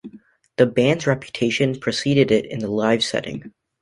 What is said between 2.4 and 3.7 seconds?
in the live setting.